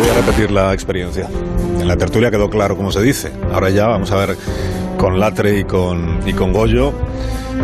[0.00, 1.28] voy a repetir la experiencia.
[1.80, 3.32] En la tertulia quedó claro cómo se dice.
[3.52, 4.36] Ahora ya vamos a ver
[4.98, 6.92] con Latre y con, y con Goyo.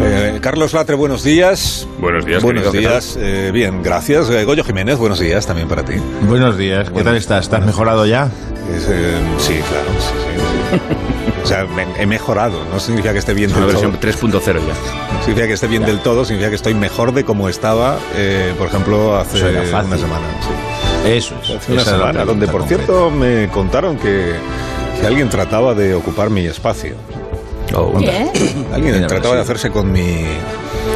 [0.01, 1.87] Eh, Carlos Latre, buenos días.
[1.99, 3.19] Buenos días, Buenos querido, ¿qué días.
[3.21, 4.29] Eh, bien, gracias.
[4.31, 5.95] Eh, Goyo Jiménez, buenos días también para ti.
[6.29, 7.45] Buenos días, ¿qué tal estás?
[7.45, 8.31] ¿Estás mejorado ya?
[8.77, 9.89] Es, eh, sí, claro.
[9.99, 11.43] sí, sí, sí.
[11.43, 12.59] O sea, me- he mejorado.
[12.73, 13.93] No significa que esté bien Es una del todo.
[13.93, 15.21] versión 3.0 ya.
[15.21, 16.25] Significa que esté bien del todo.
[16.25, 19.65] Significa que estoy mejor de como estaba, eh, por ejemplo, hace una
[19.97, 20.27] semana.
[21.07, 21.51] Eso es.
[21.51, 22.85] Hace una semana, donde por concreta.
[22.85, 24.35] cierto me contaron que,
[25.01, 26.97] que alguien trataba de ocupar mi espacio.
[27.99, 28.31] ¿Qué?
[28.73, 30.25] Alguien trataba de hacerse con mi,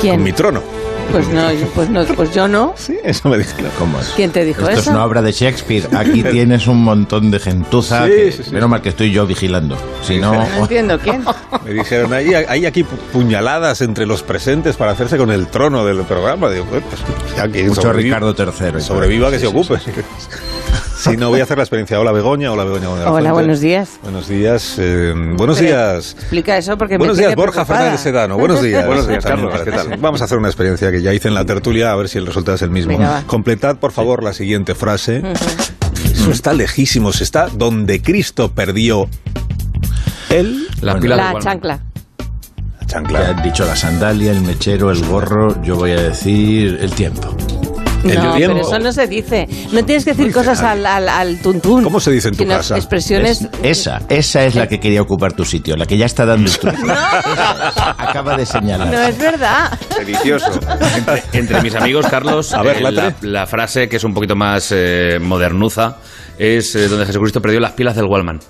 [0.01, 0.17] ¿Quién?
[0.17, 0.62] con mi trono.
[1.10, 2.74] Pues no, yo- pues no, pues yo no.
[2.77, 3.70] Sí, eso me dijeron.
[3.78, 4.09] ¿Cómo es?
[4.16, 4.80] ¿Quién te dijo Esto eso?
[4.80, 5.88] es una obra de Shakespeare.
[5.96, 8.05] Aquí tienes un montón de gentuza.
[8.06, 8.50] Sí, que- sí, sí.
[8.52, 9.77] Menos mal que estoy yo vigilando.
[10.06, 10.33] Si no.
[10.33, 11.24] No entiendo quién.
[11.64, 15.84] Me dijeron, hay, hay aquí pu- puñaladas entre los presentes para hacerse con el trono
[15.84, 16.50] del programa.
[16.50, 18.34] Digo, pues, pues, ya que Mucho sobreviva- Ricardo
[18.72, 18.80] III.
[18.80, 19.80] Sobreviva que se Sí, sí, ocupe.
[21.01, 21.11] sí.
[21.11, 21.99] Si no, voy a hacer la experiencia.
[22.01, 22.91] Hola Begoña, hola Begoña.
[22.91, 23.31] Hola, Fuente.
[23.33, 23.98] buenos días.
[24.03, 24.77] Buenos días.
[24.79, 26.17] eh, buenos Pero días.
[26.19, 27.79] Explica eso porque Buenos me días, Borja preocupada.
[27.81, 28.37] Fernández Sedano.
[28.39, 28.87] Buenos días.
[28.87, 29.97] Buenos días, Carlos, ¿qué tal?
[29.98, 32.27] Vamos a hacer una experiencia que ya hice en la tertulia, a ver si el
[32.27, 32.92] resultado es el mismo.
[32.97, 33.23] Venga.
[33.27, 35.23] Completad, por favor, la siguiente frase.
[36.12, 37.20] Eso está lejísimos.
[37.20, 39.09] Está donde Cristo perdió
[40.29, 40.67] él.
[40.81, 41.75] La Bueno, pila de La chancla.
[41.79, 43.20] La Ya chancla.
[43.31, 45.62] has dicho la sandalia, el mechero, el gorro.
[45.62, 47.35] Yo voy a decir el tiempo.
[48.03, 49.47] No, pero eso no se dice.
[49.73, 51.83] No tienes que decir cosas al, al, al tuntún.
[51.84, 52.77] ¿Cómo se dice en tu Sino casa?
[52.77, 53.47] Expresiones.
[53.62, 56.69] Esa, esa es la que quería ocupar tu sitio, la que ya está dando tu
[57.98, 58.89] Acaba de señalar.
[58.89, 59.79] No es verdad.
[59.98, 60.51] Delicioso.
[60.97, 63.15] Entre, entre mis amigos, Carlos, A ver, eh, Latre.
[63.31, 65.97] la, la frase que es un poquito más eh, modernuza
[66.39, 68.41] es eh, donde Jesucristo perdió las pilas del Wallman.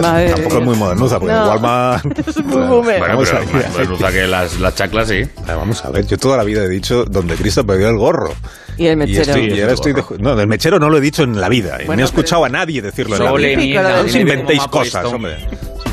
[0.00, 1.48] Madre Tampoco es muy modernuza, porque No.
[1.48, 2.18] Walmart...
[2.28, 2.98] Es muy boomer.
[2.98, 3.54] Bueno, Vamos pero a ver.
[3.54, 5.22] más modernuza que las, las chaclas, sí.
[5.46, 8.32] Vamos a ver, yo toda la vida he dicho donde Cristo perdió el gorro.
[8.76, 9.22] Y el mechero.
[9.22, 11.76] estoy- y ahora estoy de no, del mechero no lo he dicho en la vida.
[11.86, 13.56] Bueno, no he escuchado a nadie decirlo en la vida.
[13.56, 15.36] mierda, No os inventéis cosas, hombre.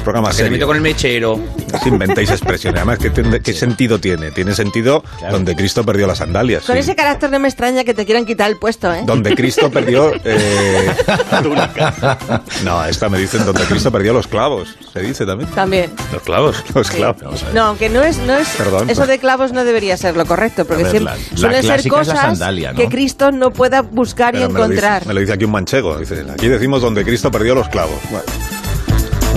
[0.07, 1.37] Es un programa Que se meto con el mechero.
[1.67, 2.79] No os inventéis expresiones.
[2.81, 2.97] Además,
[3.43, 4.31] ¿qué, sentido tiene?
[4.31, 6.63] Tiene sentido donde Cristo perdió las sandalias.
[6.63, 6.79] Con sí.
[6.79, 9.03] ese carácter no me extraña que te quieran quitar el puesto, ¿eh?
[9.05, 10.13] Donde Cristo perdió...
[10.23, 10.89] eh,
[12.63, 14.77] no, esta me dicen donde Cristo perdió los clavos.
[14.93, 15.49] Se dice también.
[15.51, 15.91] También.
[16.13, 16.63] Los clavos.
[16.73, 16.95] Los Sí.
[16.95, 17.43] clavos.
[17.53, 18.89] No, aunque no es, no es Perdón.
[18.89, 21.87] eso de clavos no debería ser lo correcto, porque ver, siempre la- la suelen ser
[21.89, 22.79] cosas sandalia, ¿no?
[22.79, 25.05] que Cristo no pueda buscar y Pero me lo, dice, encontrar.
[25.05, 25.97] me lo dice aquí un manchego.
[25.97, 27.99] Dice, aquí decimos donde Cristo perdió los clavos.
[28.09, 28.23] Bueno,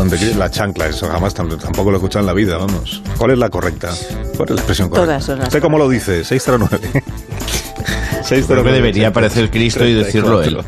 [0.01, 3.03] donde Cri- la chancla, eso jamás tam- tampoco lo he escuchado en la vida, vamos.
[3.19, 3.91] ¿Cuál es la correcta?
[4.37, 5.07] ¿Cuál es la expresión correcta?
[5.07, 6.25] Todas son las ¿Usted cómo lo dice?
[6.25, 7.03] 609.
[8.25, 8.45] 609.
[8.47, 10.59] Creo que debería aparecer Cristo y decirlo él.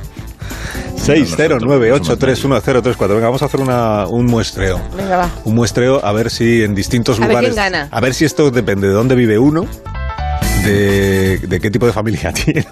[1.05, 3.09] 609831034.
[3.09, 4.81] Venga, vamos a hacer una, un muestreo.
[4.97, 5.31] Venga, va.
[5.45, 7.51] Un muestreo a ver si en distintos A ver lugares.
[7.55, 7.89] quién gana.
[7.91, 9.67] A ver si esto depende de dónde vive uno,
[10.65, 12.67] de, de qué tipo de familia tiene,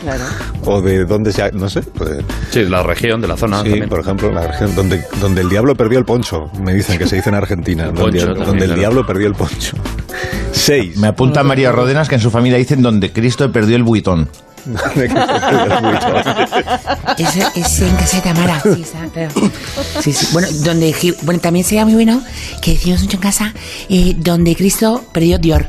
[0.00, 0.24] Claro.
[0.64, 1.42] o de dónde se.
[1.42, 1.82] ha- No sé.
[1.82, 2.10] pues,
[2.50, 3.58] Sí, la región, de la zona.
[3.58, 3.88] Sí, también.
[3.88, 7.16] por ejemplo, la región donde, donde el diablo perdió el poncho, me dicen que se
[7.16, 8.74] dice en Argentina, donde, el claro.
[8.74, 9.76] diablo perdió el poncho.
[10.52, 10.96] Seis.
[10.96, 14.28] Me apunta María Rodenas que en su familia dicen donde Cristo perdió el buitón.
[17.18, 18.84] Eso es en casa de Tamara, sí.
[20.00, 20.28] Sí, sí.
[20.32, 22.22] Bueno, donde, bueno, también sería muy bueno
[22.60, 23.54] que decimos mucho en casa,
[23.88, 25.66] eh, donde Cristo perdió Dior.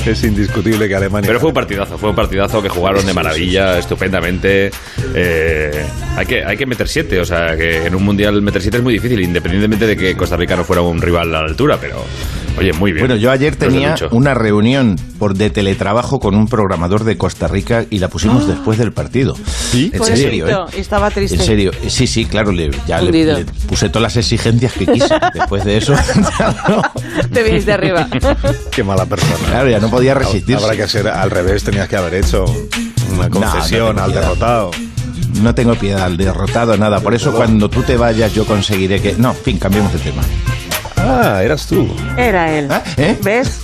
[0.05, 1.25] Es indiscutible que Alemania.
[1.25, 4.71] Pero fue un partidazo, fue un partidazo que jugaron de maravilla, estupendamente.
[5.13, 5.85] Eh,
[6.17, 8.83] hay, que, hay que meter siete, o sea, que en un mundial meter siete es
[8.83, 12.03] muy difícil, independientemente de que Costa Rica no fuera un rival a la altura, pero
[12.57, 13.05] oye, muy bien.
[13.07, 17.85] Bueno, yo ayer tenía una reunión por de teletrabajo con un programador de Costa Rica
[17.89, 19.35] y la pusimos después del partido.
[19.71, 19.91] ¿Sí?
[19.93, 20.55] En serio, ¿eh?
[20.77, 21.37] Estaba triste.
[21.37, 25.15] En serio, sí, sí, claro, le, ya le, puse todas las exigencias que quise.
[25.33, 25.93] Después de eso,
[26.39, 26.81] ya no,
[27.31, 28.07] Te viniste arriba.
[28.71, 29.35] Qué mala persona.
[29.47, 30.63] claro, ya no podía resistirse.
[30.63, 32.45] Habrá que ser al revés, tenías que haber hecho
[33.13, 34.21] una concesión tengo al piedad.
[34.21, 34.71] derrotado.
[35.41, 37.01] No tengo piedad al derrotado, nada.
[37.01, 39.13] Por eso cuando tú te vayas yo conseguiré que...
[39.17, 40.21] No, en fin, cambiemos de tema.
[41.05, 41.87] Ah, eras tú.
[42.17, 42.67] Era él.
[42.71, 42.81] ¿Ah?
[42.97, 43.17] ¿Eh?
[43.21, 43.61] ¿Ves?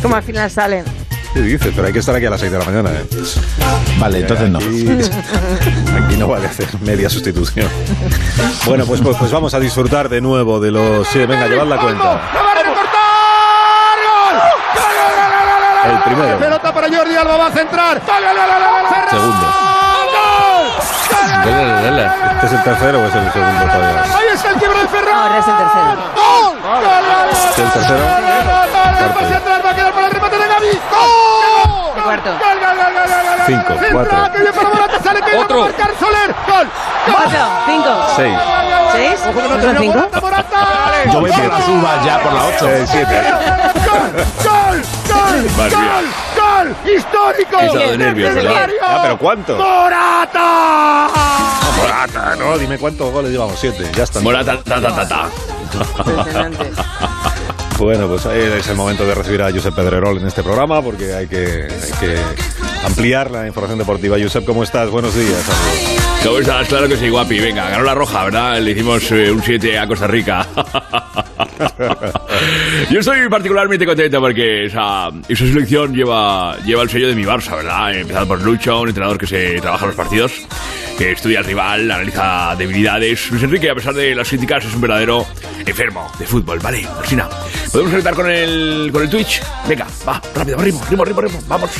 [0.00, 0.84] Como al final salen.
[1.32, 1.72] ¿Qué dices?
[1.74, 3.04] Pero hay que estar aquí a las 6 de la mañana, ¿eh?
[3.98, 4.58] Vale, entonces no.
[4.58, 4.86] Aquí,
[6.04, 7.68] aquí no vale hacer media sustitución.
[8.66, 11.08] Bueno, pues, pues, pues vamos a disfrutar de nuevo de los...
[11.08, 12.20] Sí, venga, llevad la cuenta.
[15.84, 16.38] El primero.
[16.38, 18.00] Pelota para Jordi Alba, va a centrar.
[19.10, 19.46] Segundo.
[21.44, 24.02] ¿Este es el tercero o es el segundo todavía?
[24.02, 25.14] Ahí está el quiebre de Ferran.
[25.14, 25.96] Ahora es el tercero.
[26.14, 26.53] ¡Gol!
[26.64, 27.28] ¡Gol, gol, gol!
[27.30, 28.04] ¿Es el tercero?
[28.04, 29.14] Cuarto.
[29.20, 30.66] Pase atrás, va a quedar para el remate de Gaby.
[30.90, 31.92] ¡Gol!
[31.96, 32.30] El cuarto.
[32.30, 33.46] ¡Gol, gol, gol, gol, gol, gol!
[33.46, 33.62] Cinco,
[33.92, 34.32] cuatro.
[34.32, 35.56] que viene para Morata, sale que Otro.
[35.58, 36.34] va a marcar Soler.
[36.48, 36.66] ¡Gol!
[37.04, 38.38] Cuatro, cinco, Seis.
[38.92, 40.08] seis, Ojo que no ¿no son termina cinco?
[41.12, 42.68] Yo voy por las uvas ya por la 8.
[42.70, 43.22] Eh, siete.
[43.84, 44.10] ¡Gol!
[44.44, 44.82] ¡Gol!
[45.12, 45.70] ¡Gol!
[45.70, 46.06] ¡Gol!
[46.40, 46.76] ¡Gol!
[46.96, 47.78] ¡Histórico!
[47.78, 48.50] De nervios, ¿verdad?
[48.50, 48.76] ¡Necesario!
[48.82, 49.58] Ah, pero ¿cuántos?
[49.58, 51.08] ¡Morata!
[51.76, 54.20] Morata, no, dime cuántos goles llevamos, siete, ya está.
[54.20, 55.28] Morata, ta, ta, ta, ta.
[55.98, 56.70] Impresionante.
[57.78, 61.12] Bueno, pues ahí es el momento de recibir a Josep Pedrerol en este programa porque
[61.12, 62.16] hay que, hay que
[62.86, 64.16] ampliar la información deportiva.
[64.20, 64.88] Josep, ¿cómo estás?
[64.90, 65.42] Buenos días.
[65.48, 66.02] amigo.
[66.22, 66.68] ¿Cómo estás?
[66.68, 67.40] Claro que sí, guapi.
[67.40, 68.60] Venga, ganó la roja, ¿verdad?
[68.60, 70.46] Le hicimos eh, un 7 a Costa Rica.
[72.90, 77.56] Yo estoy particularmente contento porque esa, esa selección lleva, lleva el sello de mi Barça,
[77.56, 77.92] ¿verdad?
[77.94, 80.32] Empezado por Lucho, un entrenador que se trabaja los partidos,
[80.98, 83.30] que estudia al rival, analiza debilidades.
[83.30, 85.26] Luis Enrique, a pesar de las críticas, es un verdadero
[85.66, 86.86] enfermo de fútbol, ¿vale?
[87.00, 87.28] Alcina,
[87.72, 89.42] ¿podemos conectar con el, con el Twitch?
[89.68, 91.70] Venga, va, rápido, ritmo, ritmo, ritmo, ritmo, vamos.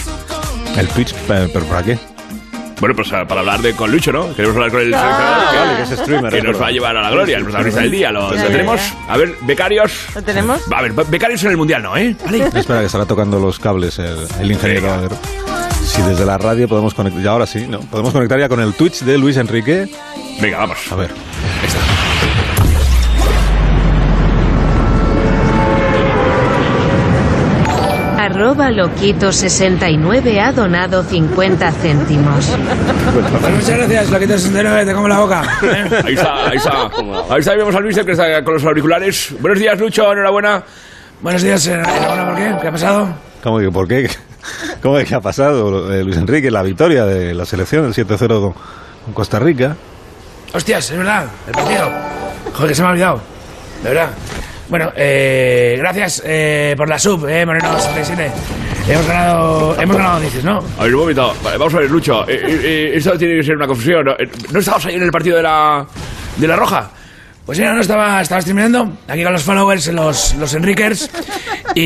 [0.76, 1.98] El Twitch, pero ¿para qué?
[2.80, 4.34] Bueno, pues para hablar de, con Lucho, ¿no?
[4.34, 6.96] Queremos hablar con el seleccionador que- vale, que es streamer, que nos va a llevar
[6.96, 8.10] a la gloria, el protagonista del día.
[8.10, 8.80] Lo, Ya, lo ya, tenemos.
[9.08, 9.92] A ver, becarios.
[10.14, 10.60] ¿Lo tenemos?
[10.70, 11.96] A ver, be- becarios en el mundial, ¿no?
[11.96, 12.14] ¿Eh?
[12.24, 12.50] Vale.
[12.52, 15.08] Espera, que estará tocando los cables el, el ingeniero.
[15.84, 17.80] Si desde la radio podemos conectar, ya ahora sí, ¿no?
[17.80, 19.88] Podemos conectar ya con el Twitch de Luis Enrique.
[20.40, 20.78] Venga, vamos.
[20.90, 21.10] A ver.
[28.18, 32.50] Arroba Loquito69 ha donado 50 céntimos.
[33.54, 35.42] Muchas gracias, Loquito 69, te como la boca.
[36.04, 36.90] Ahí está, ahí está.
[37.28, 39.34] Ahí está, y vemos a Luis que está con los auriculares.
[39.40, 40.62] Buenos días, Lucho, enhorabuena.
[41.20, 42.54] Buenos días, enhorabuena, ¿por qué?
[42.62, 43.33] ¿Qué ha pasado?
[43.44, 44.08] ¿Cómo que por qué?
[44.82, 46.50] ¿Cómo que qué ha pasado, eh, Luis Enrique?
[46.50, 48.54] La victoria de la selección, el 7-0 con,
[49.04, 49.76] con Costa Rica.
[50.54, 51.90] Hostias, es verdad, el partido.
[52.54, 53.20] Joder, que se me ha olvidado.
[53.82, 54.08] De verdad.
[54.70, 58.32] Bueno, eh, gracias eh, por la sub, eh, Moreno 67.
[58.88, 60.64] Hemos ganado, hemos ganado, dices, ¿no?
[60.78, 61.34] A ver, un momento.
[61.44, 62.26] Vale, vamos a ver, Lucho.
[62.26, 64.06] Eh, eh, eh, esto tiene que ser una confusión.
[64.06, 65.86] ¿No, Eh, ¿no estabas ahí en el partido de la,
[66.38, 66.90] de la Roja?
[67.46, 71.10] Pues sí, no, no, estaba, estaba streameando aquí con los followers, los, los Enriquers,
[71.74, 71.80] y,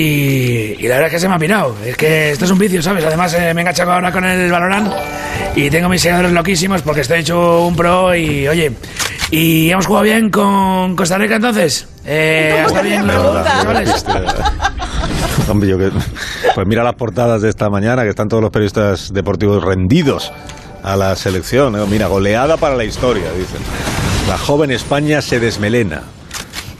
[0.78, 1.74] y la verdad es que se me ha pirado.
[1.84, 3.04] Es que esto es un vicio, ¿sabes?
[3.04, 4.92] Además, eh, me he enganchado ahora con el Valorant
[5.56, 8.70] y tengo mis seguidores loquísimos porque estoy hecho un pro y, oye,
[9.32, 11.88] ¿y hemos jugado bien con Costa Rica entonces?
[12.06, 14.04] Eh, ¿Está bien los chavales?
[15.48, 15.90] Hombre, yo que-
[16.54, 20.32] pues mira las portadas de esta mañana, que están todos los periodistas deportivos rendidos
[20.84, 21.74] a la selección.
[21.74, 21.84] ¿eh?
[21.90, 23.58] Mira, goleada para la historia, dicen.
[24.28, 26.02] La joven España se desmelena.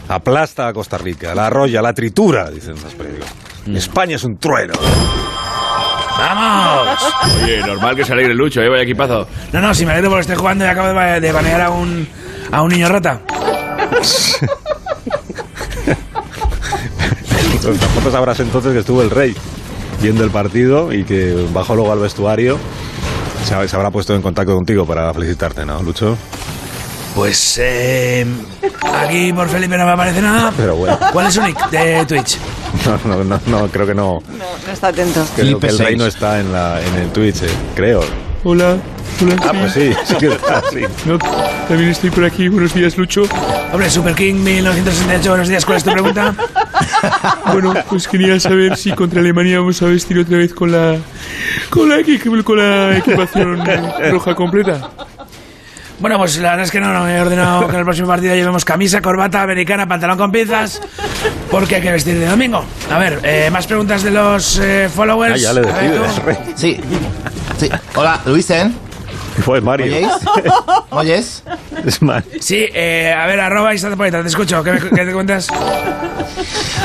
[0.08, 3.28] Aplasta a Costa Rica, la arrolla, la tritura, dicen los periódicos.
[3.74, 4.74] España es un trueno.
[6.18, 6.98] ¡Vamos!
[7.42, 8.68] Oye, normal que se alegre Lucho, ¿eh?
[8.68, 9.26] Vaya equipazo.
[9.52, 11.70] No, no, si me alegro porque estoy jugando y acabo de, ba- de banear a
[11.70, 12.08] un,
[12.50, 13.20] a un niño rata.
[17.62, 19.34] Pues tampoco sabrás entonces que estuvo el rey
[20.00, 22.56] viendo el partido y que bajó luego al vestuario.
[23.44, 26.16] Se habrá puesto en contacto contigo para felicitarte, ¿no, Lucho?
[27.18, 28.24] Pues eh,
[28.94, 30.52] aquí por Felipe no me aparece nada.
[30.56, 30.96] Pero bueno.
[31.12, 32.38] ¿Cuál es su nick de Twitch?
[32.86, 34.22] No, no, no, no, creo que no.
[34.38, 35.26] No, no está atento.
[35.34, 35.98] Creo Felipe que el rey seis.
[35.98, 38.04] no está en, la, en el Twitch, eh, creo.
[38.44, 38.76] Hola,
[39.20, 39.36] hola.
[39.40, 40.82] Ah, pues sí, sí que está, sí.
[41.06, 41.18] No,
[41.66, 42.46] también estoy por aquí.
[42.46, 43.24] Buenos días, Lucho.
[43.72, 46.34] Hombre, Super King 1968, buenos días, ¿cuál es tu pregunta?
[47.52, 50.96] Bueno, pues quería saber si contra Alemania vamos a vestir otra vez con la
[51.70, 51.96] con la,
[52.44, 53.64] con la equipación
[54.10, 54.90] roja completa.
[56.00, 58.34] Bueno, pues la verdad es que no, no he ordenado que en el próximo partido
[58.34, 60.80] llevemos camisa, corbata, americana, pantalón con pinzas,
[61.50, 62.64] porque hay que vestir de domingo.
[62.90, 65.34] A ver, eh, más preguntas de los eh, followers.
[65.34, 66.22] Ah, ya le decides.
[66.54, 66.80] Sí.
[67.58, 67.68] Sí.
[67.96, 68.87] Hola, Luisen.
[69.44, 69.86] Fue Mario.
[69.86, 70.12] ¿Oyéis?
[70.90, 71.42] ¿Oyes?
[71.84, 72.24] Es mal.
[72.40, 75.48] Sí, eh, a ver, arroba y te escucho, ¿qué, me- qué te cuentas?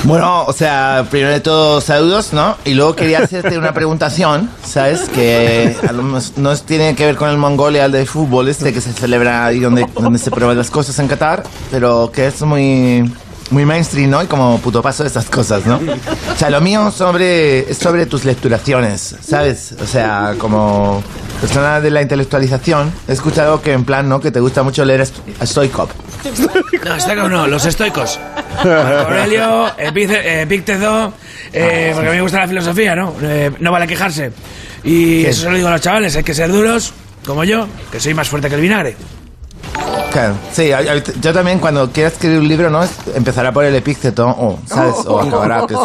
[0.04, 2.58] Bueno, o sea, primero de todo, saludos, ¿no?
[2.66, 5.08] Y luego quería hacerte una preguntación, ¿sabes?
[5.10, 8.82] Que a lo mejor no tiene que ver con el Mongolia de fútbol, este que
[8.82, 13.10] se celebra ahí donde, donde se prueban las cosas en Qatar, pero que es muy,
[13.50, 14.22] muy mainstream, ¿no?
[14.22, 15.76] Y como puto paso de estas cosas, ¿no?
[15.78, 19.74] O sea, lo mío sobre, es sobre tus lecturaciones, ¿sabes?
[19.82, 21.02] O sea, como
[21.44, 24.22] persona de la intelectualización, he escuchado que en plan, ¿no?
[24.22, 25.06] Que te gusta mucho leer
[25.42, 25.90] a Stoikov.
[26.86, 28.18] No, como no, los estoicos.
[28.64, 28.70] Marco
[29.08, 31.12] Aurelio, Epice- Epicteto,
[31.52, 33.14] eh, porque a mí me gusta la filosofía, ¿no?
[33.22, 34.32] Eh, no vale quejarse.
[34.86, 36.94] Y eso se lo digo a los chavales, hay que ser duros,
[37.26, 38.96] como yo, que soy más fuerte que el vinagre.
[40.14, 40.72] Claro, sí,
[41.20, 42.88] yo también cuando quiera escribir un libro, ¿no?
[43.16, 44.96] Empezará por el epícteto, o, ¿sabes?
[45.08, 45.80] O acabará que es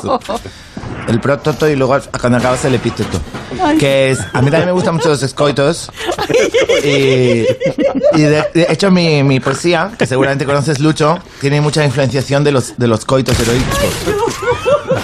[1.09, 3.21] el prótoto y luego cuando acabas el epíteto.
[3.78, 5.90] Que es, a mí también me gustan mucho los escoitos.
[6.85, 6.88] Y,
[8.14, 12.52] y de, de hecho mi, mi poesía, que seguramente conoces Lucho, tiene mucha influenciación de
[12.52, 13.78] los, de los coitos heroicos.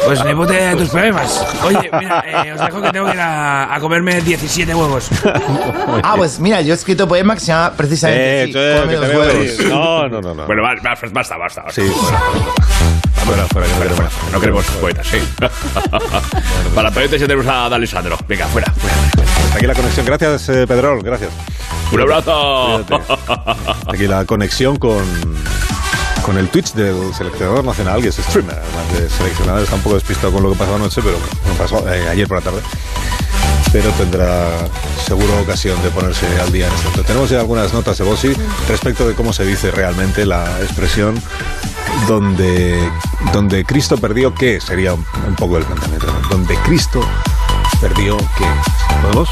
[0.05, 1.45] Pues ni puta idea de tus problemas.
[1.65, 5.09] Oye, mira, eh, os dejo que tengo que ir a, a comerme 17 huevos.
[6.03, 9.15] Ah, pues mira, yo he escrito poema que se llama precisamente Eh, que Cómeme te
[9.15, 9.59] los huevos.
[9.71, 10.47] No, no, no, no.
[10.47, 11.37] Bueno, va- basta, basta.
[11.39, 11.65] basta.
[11.71, 12.21] Sí, fuera.
[13.27, 14.13] Fuera, fuera, que no queremos.
[14.33, 15.19] No queremos poetas, sí.
[16.75, 18.19] Para poetas ya tenemos a D'Alessandro.
[18.29, 18.97] Venga, fuera, fuera.
[19.55, 20.05] Aquí la conexión.
[20.05, 21.03] Gracias, eh, Pedrol.
[21.03, 21.31] Gracias.
[21.91, 22.85] Un abrazo.
[22.87, 23.13] Cuídate.
[23.87, 25.05] Aquí la conexión con,
[26.23, 29.63] con el Twitch del seleccionador nacional, que es streamer, además de seleccionador.
[29.63, 32.39] Está un poco despistado con lo que pasó anoche, pero bueno, pasó eh, ayer por
[32.39, 32.61] la tarde.
[33.73, 34.69] Pero tendrá
[35.05, 37.03] seguro ocasión de ponerse al día en esto.
[37.03, 38.33] Tenemos ya algunas notas de Bossi
[38.69, 41.21] respecto de cómo se dice realmente la expresión
[42.07, 42.79] donde,
[43.33, 45.05] donde Cristo perdió qué, sería un,
[45.37, 46.07] poco el planteamiento.
[46.31, 47.01] Donde Cristo
[47.81, 48.47] perdió qué.
[49.03, 49.29] ¿Podemos?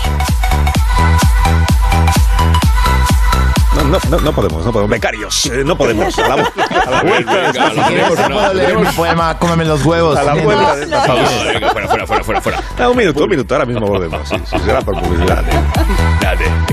[3.74, 4.90] No, no, no, no podemos, no podemos.
[4.90, 6.16] Becarios, eh, no podemos.
[6.18, 6.52] A la, vu-
[6.86, 8.52] a la vuelta.
[8.52, 10.16] Leer mi poema, cómeme los huevos.
[10.18, 11.44] A la vuelta de esta pausa.
[11.52, 12.62] Venga, fuera, fuera, fuera, fuera, fuera.
[12.78, 14.28] Ah, un minuto, un minuto, ahora mismo volvemos.
[14.28, 15.42] Sí, sí, será por publicidad.
[16.20, 16.71] Dale, becarios.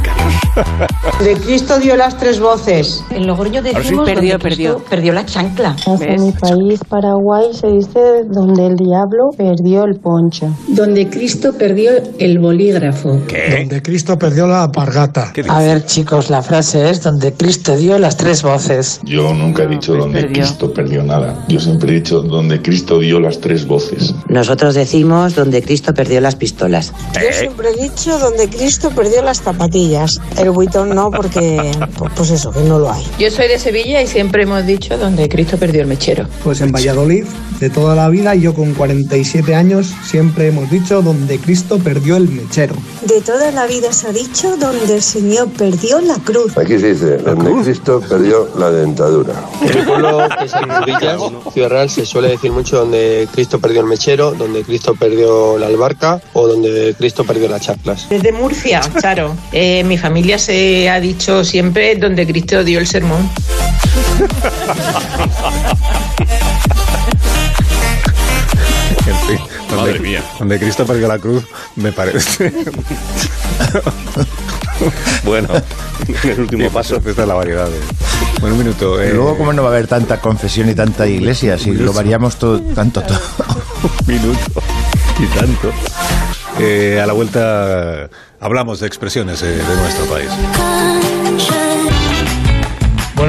[1.24, 3.04] De Cristo dio las tres voces.
[3.10, 3.74] En Logroño sí.
[3.74, 4.90] decimos Perdió, donde Cristo perdió.
[4.90, 5.76] perdió la chancla.
[6.02, 10.48] En mi país, Paraguay, se dice donde el diablo perdió el poncho.
[10.68, 13.10] Donde Cristo perdió el bolígrafo.
[13.10, 15.32] Donde Cristo perdió la alpargata.
[15.34, 19.02] ¿Qué A ver, chicos, la frase es donde Cristo dio las tres voces.
[19.04, 20.44] Yo nunca he dicho donde perdió.
[20.44, 21.46] Cristo perdió nada.
[21.48, 24.14] Yo siempre he dicho donde Cristo dio las tres voces.
[24.28, 26.94] Nosotros decimos donde Cristo perdió las pistolas.
[27.14, 30.20] Yo siempre he dicho donde Cristo perdió las zapatillas.
[30.40, 31.72] El buitón no, porque,
[32.16, 33.06] pues, eso, que no lo hay.
[33.20, 36.28] Yo soy de Sevilla y siempre hemos dicho donde Cristo perdió el mechero.
[36.44, 37.26] Pues en Valladolid,
[37.60, 42.16] de toda la vida, y yo con 47 años, siempre hemos dicho donde Cristo perdió
[42.18, 42.76] el mechero.
[43.02, 46.58] De toda la vida se ha dicho donde el Señor perdió la cruz.
[46.58, 49.34] Aquí se dice donde Cristo perdió la dentadura.
[49.62, 51.22] En mi pueblo, que es en Rubillas,
[51.54, 55.68] Ciudad Real, se suele decir mucho donde Cristo perdió el mechero, donde Cristo perdió la
[55.68, 58.08] albarca o donde Cristo perdió las chaclas.
[58.10, 59.36] Desde Murcia, claro.
[59.52, 63.30] Eh, mi familia se ha dicho siempre donde Cristo dio el sermón.
[69.82, 70.24] Madre mía.
[70.38, 71.46] donde Cristo perdió la cruz,
[71.76, 72.54] me parece.
[75.24, 75.48] bueno,
[76.08, 76.96] En el último sí, paso.
[76.98, 77.68] Esta es la variedad.
[77.68, 77.78] De...
[78.40, 79.04] Bueno, un minuto.
[79.04, 81.94] Y eh, luego, ¿cómo no va a haber tanta confesión y tanta iglesia si lo
[81.94, 83.20] variamos todo, tanto todo?
[84.08, 84.40] minuto
[85.20, 85.72] y tanto.
[86.60, 88.10] Eh, a la vuelta
[88.40, 90.30] hablamos de expresiones eh, de nuestro país.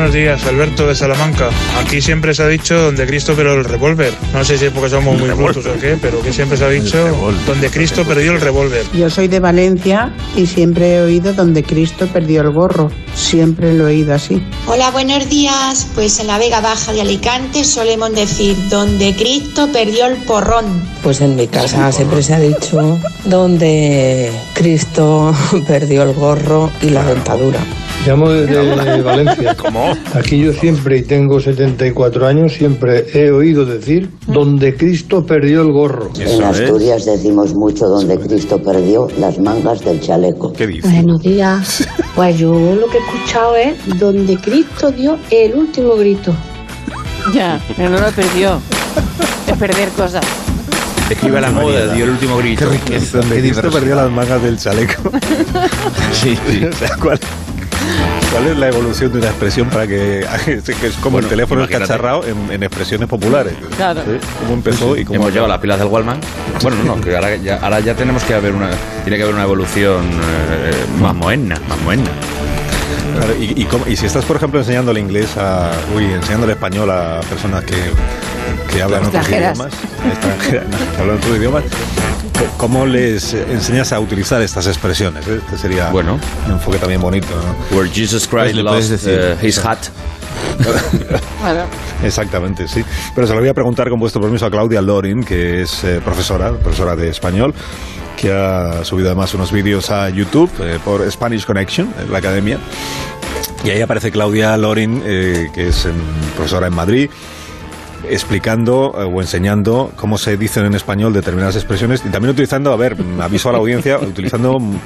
[0.01, 1.51] Buenos días, Alberto de Salamanca.
[1.79, 4.15] Aquí siempre se ha dicho donde Cristo perdió el revólver.
[4.33, 6.71] No sé si es porque somos muy brutos o qué, pero que siempre se ha
[6.71, 7.07] dicho
[7.47, 8.87] donde Cristo perdió el revólver.
[8.95, 12.91] Yo soy de Valencia y siempre he oído donde Cristo perdió el gorro.
[13.15, 14.43] Siempre lo he oído así.
[14.67, 15.87] Hola, buenos días.
[15.95, 20.83] Pues en la Vega Baja de Alicante solemos decir donde Cristo perdió el porrón.
[21.03, 25.35] Pues en mi casa siempre se ha dicho donde Cristo
[25.67, 27.61] perdió el gorro y la dentadura.
[28.07, 29.55] Llamo desde Valencia.
[29.57, 29.93] ¿Cómo?
[30.15, 35.73] Aquí yo siempre, y tengo 74 años, siempre he oído decir, donde Cristo perdió el
[35.73, 36.11] gorro.
[36.19, 40.53] En Asturias decimos mucho donde Cristo perdió las mangas del chaleco.
[40.53, 40.89] ¿Qué dice?
[40.89, 41.87] Buenos días.
[42.17, 46.35] Pues yo lo que he escuchado es donde Cristo dio el último grito.
[47.33, 48.61] Ya, pero no lo perdió.
[49.47, 50.27] Es perder cosas.
[51.09, 52.67] Es que iba a la moda, dio el último grito.
[53.13, 55.11] Donde Cristo perdió las mangas del chaleco.
[56.13, 56.65] Sí, sí.
[56.65, 57.19] O sea, ¿cuál,
[58.33, 60.27] cuál es la evolución de una expresión para que,
[60.65, 63.55] que es como Bueno, el teléfono escacharrado en, en expresiones populares?
[63.77, 64.03] Claro.
[64.05, 64.19] ¿Sí?
[64.41, 66.21] ¿Cómo empezó y cómo Hemos llevado las pilas del Wallman.
[66.63, 68.71] Bueno, no, no, que ahora ya, ahora ya tenemos que haber una,
[69.05, 72.11] tiene que haber una evolución eh, más moderna, más moderna.
[73.17, 75.71] Claro, y, y cómo- y si estás, por ejemplo, enseñándole inglés a.
[75.95, 77.75] Uy, enseñándole español a personas que,
[78.73, 79.69] que hablan otros idiomas.
[80.07, 81.65] Extranjeras, no, que hablan otros idiomas.
[82.57, 85.27] ¿Cómo les enseñas a utilizar estas expresiones?
[85.29, 85.41] eh?
[85.45, 86.19] Este sería Bueno.
[86.47, 87.29] un enfoque también bonito.
[87.29, 87.77] ¿no?
[87.77, 89.19] Where Jesus Pues Christ le puedes lost decir.
[89.21, 89.79] eh, his hat.
[92.05, 92.85] Exactamente, sí.
[93.15, 96.01] Pero se lo voy a preguntar con vuestro permiso a Claudia Lorin, que es eh,
[96.05, 97.55] profesora, profesora de español,
[98.17, 102.59] que ha subido además unos vídeos a YouTube eh, por Spanish Connection, en la academia.
[103.65, 105.93] Y ahí aparece Claudia Lorin, eh, que es em,
[106.37, 107.11] profesora en Madrid,
[108.09, 112.77] explicando eh, o enseñando cómo se dicen en español determinadas expresiones y también utilizando, a
[112.77, 114.77] ver, aviso a la audiencia, utilizando mm,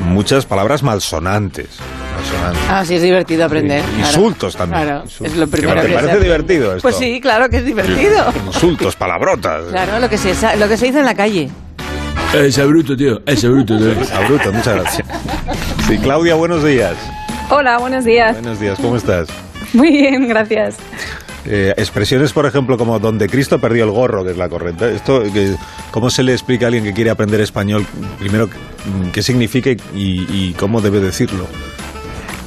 [0.00, 1.68] muchas palabras malsonantes.
[2.16, 2.62] malsonantes.
[2.68, 3.82] Ah, sí, es divertido aprender.
[3.82, 4.06] claro.
[4.06, 4.82] Insultos también.
[4.82, 5.32] Claro, Insultos.
[5.34, 6.82] es lo primero ¿Te que parece divertido esto?
[6.82, 8.32] Pues sí, claro que es divertido.
[8.46, 9.64] Insultos, palabrotas.
[9.70, 11.50] Claro, lo que se, lo que se dice en la calle.
[12.34, 13.78] Ese bruto, tío, ese bruto.
[13.78, 13.92] tío.
[14.14, 15.08] A bruto, muchas gracias.
[15.86, 16.94] Sí, Claudia, buenos días.
[17.48, 18.32] Hola, buenos días.
[18.34, 19.28] Buenos días, ¿cómo estás?
[19.72, 20.76] Muy bien, gracias.
[21.48, 24.88] Eh, expresiones, por ejemplo, como donde Cristo perdió el gorro, que es la correcta.
[24.90, 25.54] Esto, que-
[25.92, 27.86] ¿Cómo se le explica a alguien que quiere aprender español?
[28.18, 31.46] Primero, mm, ¿qué significa y, y cómo debe decirlo?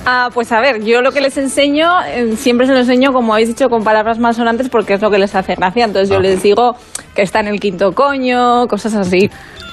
[0.05, 3.33] Ah, pues a ver, yo lo que les enseño, eh, siempre se lo enseño, como
[3.33, 5.85] habéis dicho, con palabras más sonantes porque es lo que les hace gracia.
[5.85, 6.75] Entonces yo les digo
[7.15, 9.29] que está en el quinto coño, cosas así.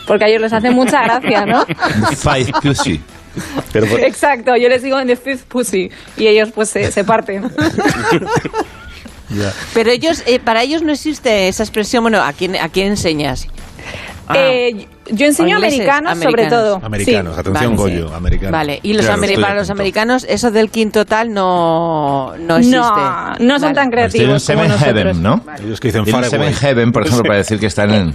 [0.07, 1.65] Porque a ellos les hace mucha gracia, ¿no?
[2.17, 3.01] Five pussy.
[3.73, 7.03] Pero, por- Exacto, yo les digo en the fifth pussy y ellos pues se, se
[7.05, 7.51] parten.
[9.31, 9.53] ya.
[9.75, 12.05] Pero ellos, eh, para ellos no existe esa expresión.
[12.05, 13.47] Bueno, ¿a quién, a quién enseñas?
[14.29, 14.35] Ah.
[14.37, 15.79] Eh, yo enseño ¿O ingleses?
[15.79, 16.65] americanos, sobre Americanos.
[16.65, 16.81] todo.
[16.85, 17.41] Americanos, Sí.
[17.41, 18.53] atención, Vale, Goyo, americanos.
[18.53, 22.77] Vale, y los Claro, para los americanos eso del quinto tal no, no existe.
[22.77, 24.97] No, no son tan Estoy en creativos como Seven nosotros.
[24.97, 25.45] Heaven, ¿no?
[25.65, 26.55] Ellos que dicen Seven.
[26.55, 28.15] Heaven, por ejemplo, para decir que están en...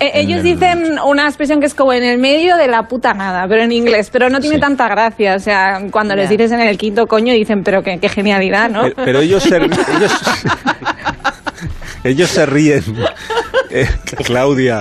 [0.00, 3.46] Eh, ellos dicen una expresión que es como en el medio de la puta nada,
[3.48, 4.60] pero en inglés, pero no tiene Sí.
[4.60, 5.34] tanta gracia.
[5.34, 8.82] O sea, cuando les dices en el quinto coño dicen, pero qué, qué genialidad, ¿no?
[8.82, 9.56] Pero, pero ellos se,
[9.96, 10.12] ellos,
[12.04, 12.82] ellos se ríen.
[13.70, 13.86] Eh,
[14.24, 14.80] Claudia,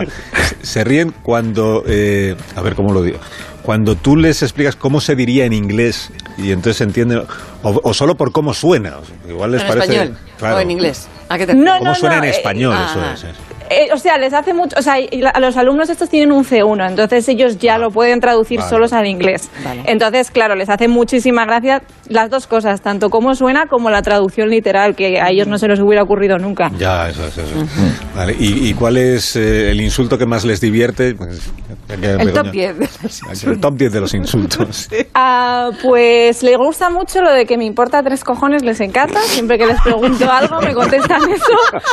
[0.61, 3.17] se ríen cuando, eh, a ver cómo lo digo,
[3.63, 7.23] cuando tú les explicas cómo se diría en inglés y entonces entienden,
[7.63, 8.93] o, o solo por cómo suena.
[9.27, 11.07] igual les ¿En parece, español claro, o en inglés?
[11.29, 12.73] ¿A qué te No, ¿Cómo no, suena no, en eh, español?
[12.77, 13.13] ah, eso ah.
[13.13, 13.35] es, es.
[13.69, 14.95] Eh, o sea, les hace mucho, o sea,
[15.33, 18.69] a los alumnos estos tienen un C1, entonces ellos ya lo pueden traducir Vale.
[18.69, 19.49] solos al inglés.
[19.61, 19.81] Vale.
[19.87, 24.49] Entonces, claro, les hace muchísima gracia las dos cosas, tanto cómo suena como la traducción
[24.49, 26.71] literal, que a ellos no se les hubiera ocurrido nunca.
[26.77, 28.15] Ya, eso es, eso es.
[28.15, 31.13] Vale, ¿y, y cuál es eh, el insulto que más les divierte?
[31.15, 31.51] Pues,
[31.89, 32.87] El top Begoña- 10 de
[33.51, 34.87] El top 10 de los insultos.
[35.13, 39.19] Ah, pues les gusta mucho lo de que me importa tres cojones, les encanta.
[39.23, 41.83] Siempre que les pregunto algo me contestan eso.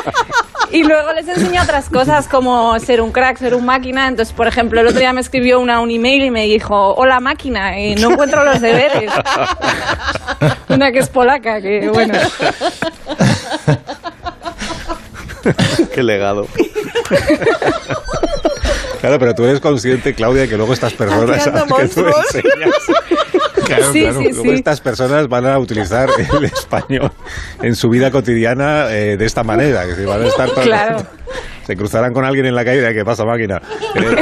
[0.70, 4.08] Y luego les enseño otras cosas como ser un crack, ser un máquina.
[4.08, 7.20] Entonces, por ejemplo, el otro día me escribió una un email y me dijo, hola
[7.20, 9.12] máquina, y no encuentro los deberes.
[10.68, 12.14] Una que es polaca, que bueno.
[15.92, 16.46] Qué legado.
[19.00, 22.06] Claro, pero tú eres consciente, Claudia, que luego estas personas Haciendo a las que tú
[22.06, 22.74] enseñas,
[23.64, 24.50] claro, Sí, claro, sí, luego sí.
[24.50, 27.10] estas personas van a utilizar el español
[27.62, 30.96] en su vida cotidiana eh, de esta manera, que si van a estar todos- Claro.
[31.66, 33.60] se cruzarán con alguien en la calle, ¿qué pasa, máquina?
[33.96, 34.16] Eh,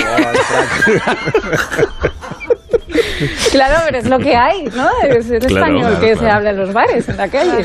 [3.52, 4.88] Claro, pero es lo que hay, ¿no?
[5.08, 7.64] Es el Claro, español claro, que se habla en los bares, en la calle.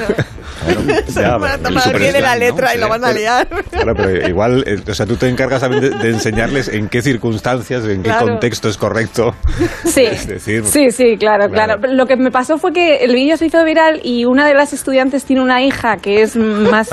[1.07, 2.39] ya, Van a tomar superstar, bien de la ¿no?
[2.39, 3.47] letra y lo van a liar.
[3.71, 7.01] Claro, pero igual, eh, o sea, tú te encargas también de, de enseñarles en qué
[7.01, 8.27] circunstancias, en qué Claro.
[8.27, 9.35] contexto es correcto.
[9.85, 11.79] Sí, Es decir, sí, sí, claro, Claro.
[11.79, 14.53] claro, Lo que me pasó fue que el vídeo se hizo viral y una de
[14.53, 16.89] las estudiantes tiene una hija que es más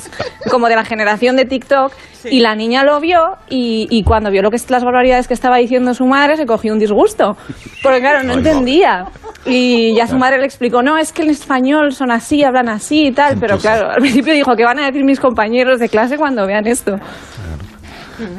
[0.51, 1.93] como de la generación de TikTok
[2.25, 5.35] y la niña lo vio y, y cuando vio lo que es las barbaridades que
[5.35, 7.37] estaba diciendo su madre se cogió un disgusto.
[7.83, 9.07] Porque claro, no Ay, entendía.
[9.47, 13.09] Y ya su madre le explicó, no, es que en español son así, hablan así
[13.09, 13.37] y tal.
[13.39, 16.67] Pero claro, al principio dijo, que van a decir mis compañeros de clase cuando vean
[16.67, 16.97] esto?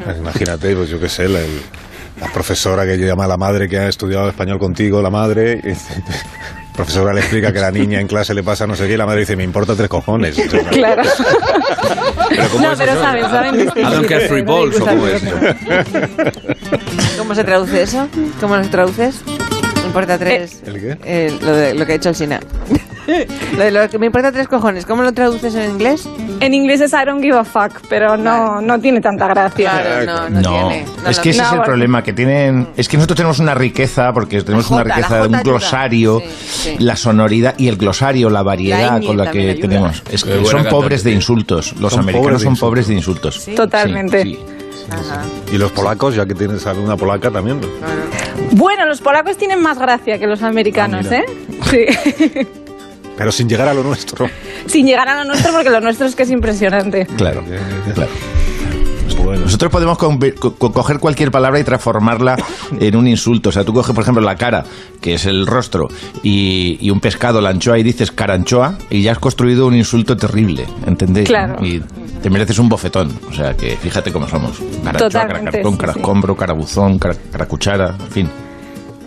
[0.03, 1.61] Pues imagínate, pues yo qué sé, la, el-
[2.19, 5.73] la profesora que llama a la madre que ha estudiado español contigo, la madre, y
[6.75, 9.05] profesora le explica que la niña en clase le pasa no sé qué y la
[9.05, 10.35] madre dice, me importa tres cojones.
[10.71, 11.03] Claro.
[12.51, 13.01] ¿cómo no, es pero eso?
[13.01, 15.21] saben, saben I don't care free balls, ¿o cómo es?
[17.17, 18.07] ¿Cómo se traduce eso?
[18.39, 19.21] ¿Cómo lo traduces?
[19.95, 20.61] Me importa tres.
[20.65, 20.97] ¿El qué?
[21.05, 22.39] Eh, lo, de- lo que ha hecho el Sina.
[23.57, 24.85] lo de lo que me importa tres cojones.
[24.85, 26.07] ¿Cómo lo traduces en inglés?
[26.41, 29.71] En inglés es I don't give a fuck, pero no, no tiene tanta gracia.
[29.71, 30.85] Claro, no, no, No, tiene.
[31.03, 31.63] No, es no, que ese no, es el bueno.
[31.63, 32.67] problema, que tienen...
[32.75, 36.75] Es que nosotros tenemos una riqueza, porque tenemos una riqueza de un glosario, Sí, sí.
[36.79, 39.61] la sonoridad y el glosario, la variedad con la que ayuda.
[39.61, 40.03] tenemos.
[40.11, 41.73] Es que son pobres de insultos.
[41.79, 43.45] Los Son americanos pobres son pobres de insultos.
[43.55, 44.23] Totalmente.
[44.23, 44.54] Sí, sí.
[44.89, 45.23] Ajá.
[45.51, 47.61] Y los polacos, ya que tienes alguna polaca también.
[47.61, 47.67] ¿no?
[48.51, 51.25] Bueno, los polacos tienen más gracia que los americanos, Ah, ¿eh?
[51.69, 52.47] Sí.
[53.17, 54.29] Pero sin llegar a lo nuestro.
[54.65, 57.05] Sin llegar a lo nuestro, porque lo nuestro es que es impresionante.
[57.17, 57.43] Claro,
[57.93, 58.11] claro.
[59.33, 60.17] Nosotros podemos co-
[60.57, 62.35] co- coger cualquier palabra y transformarla
[62.79, 63.49] en un insulto.
[63.49, 64.63] O sea, tú coges, por ejemplo, la cara,
[65.01, 65.87] que es el rostro,
[66.23, 70.15] y, y un pescado, la anchoa, y dices caranchoa, y ya has construido un insulto
[70.17, 71.27] terrible, ¿entendéis?
[71.27, 71.63] Claro.
[71.65, 71.81] Y
[72.21, 73.11] te mereces un bofetón.
[73.29, 74.57] O sea, que fíjate cómo somos.
[74.83, 75.99] Caranchoa, cara Totalmente, cartón, sí, cara sí.
[75.99, 78.29] escombro, cara buzón, cara, cara cuchara, en fin.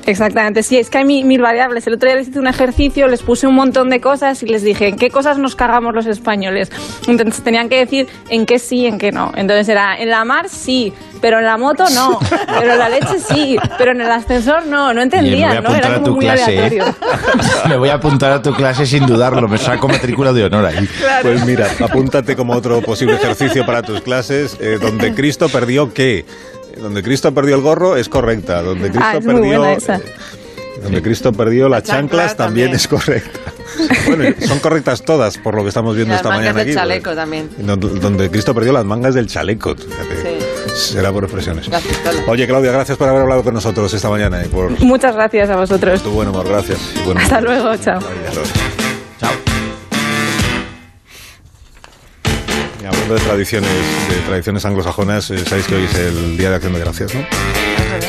[0.09, 1.87] Exactamente, sí, es que hay mi- mil variables.
[1.87, 4.63] El otro día les hice un ejercicio, les puse un montón de cosas y les
[4.63, 6.71] dije en qué cosas nos cagamos los españoles.
[7.07, 9.33] Entonces tenían que decir en qué sí, en qué no.
[9.37, 12.19] Entonces era en la mar sí, pero en la moto no,
[12.59, 14.95] pero en la leche sí, pero en el ascensor no.
[14.95, 15.69] No Y me voy a entendían, ¿no?
[15.71, 16.59] apuntar Era a como tu muy clase, ¿eh?
[16.59, 16.95] aleatorio.
[17.69, 19.47] me voy a apuntar a tu clase sin dudarlo.
[19.47, 20.89] Me saco matrícula de honor ahí.
[21.23, 24.57] Pues mira, apúntate como otro posible ejercicio para tus clases.
[24.61, 26.25] eh, donde Cristo perdió qué.
[26.81, 28.63] Donde Cristo perdió el gorro es correcta.
[28.63, 29.59] Donde Cristo Ah, es muy perdió.
[29.59, 29.97] buena esa.
[29.97, 30.03] eh,
[30.83, 32.77] donde Cristo perdió las chanclas chanclas también, también.
[32.77, 33.41] es correcta.
[34.07, 36.75] Bueno, son correctas todas por lo que estamos viendo Las esta mangas mañana del aquí.
[36.75, 37.49] chaleco también.
[37.59, 39.77] Donde, donde Cristo perdió las mangas del chaleco.
[39.77, 40.41] fíjate.
[40.75, 41.69] Será por expresiones.
[42.27, 45.57] Oye, Claudia, gracias por haber hablado con nosotros esta mañana y por Muchas gracias a
[45.57, 46.03] vosotros.
[46.03, 46.49] tu buen humor.
[46.49, 46.79] Gracias.
[47.17, 48.01] Hasta luego, chao.
[48.01, 48.88] Chao.
[53.09, 53.71] Hablando de tradiciones,
[54.11, 57.25] de tradiciones anglosajonas, eh, sabéis que hoy es el Día de Acción de Gracias, ¿no?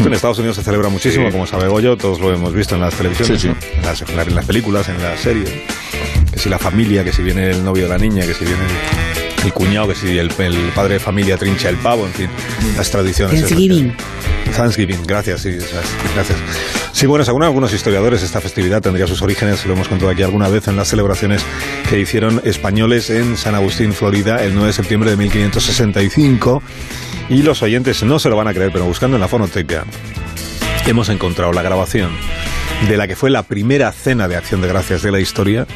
[0.05, 2.93] En Estados Unidos se celebra muchísimo, como sabe Goyo, todos lo hemos visto en las
[2.95, 3.53] televisiones, Sí, sí.
[3.53, 3.77] ¿no?
[3.77, 5.49] En, las, en la- en las películas, en las series.
[6.31, 8.59] Que si la familia, que si viene el novio de la niña, que si viene
[9.39, 12.29] el, el cuñado, que si el, el padre de familia trincha el pavo, en fin,
[12.77, 13.39] las tradiciones.
[13.41, 13.93] Thanksgiving.
[14.55, 15.51] Thanksgiving, gracias, sí,
[16.15, 16.37] gracias.
[16.91, 20.49] Sí, bueno, según algunos historiadores, esta festividad tendría sus orígenes, lo hemos contado aquí alguna
[20.49, 21.43] vez, en las celebraciones
[21.89, 26.61] que hicieron españoles en San Agustín, Florida, el 9 de septiembre de 1565.
[27.29, 29.85] Y los oyentes no se lo van a creer, pero buscando en la fonoteca,
[30.87, 32.11] hemos encontrado la grabación
[32.87, 35.67] de la que fue la primera cena de acción de gracias de la historia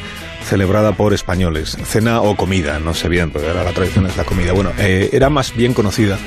[0.44, 1.76] celebrada por españoles.
[1.84, 4.52] Cena o comida, no sé bien, porque ahora la tradición es la comida.
[4.52, 6.18] Bueno, eh, era más bien conocida,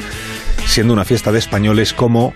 [0.68, 2.34] siendo una fiesta de españoles, como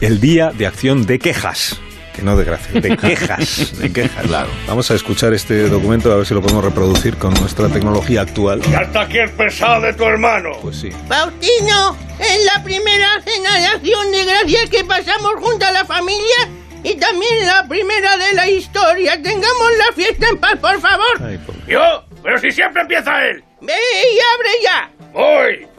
[0.00, 1.80] el Día de Acción de Quejas.
[2.14, 4.26] Que no de gracias, de quejas, de quejas.
[4.66, 8.60] Vamos a escuchar este documento a ver si lo podemos reproducir con nuestra tecnología actual.
[8.76, 10.50] hasta aquí el pesado de tu hermano.
[10.60, 10.90] Pues sí.
[11.08, 16.48] Faustino, es la primera cena de acción de gracias que pasamos junto a la familia
[16.82, 19.12] y también la primera de la historia.
[19.22, 21.38] Tengamos la fiesta en paz, por favor.
[21.68, 23.44] Yo, pero si siempre empieza él.
[23.60, 24.90] Ve y abre ya.
[25.12, 25.69] Voy.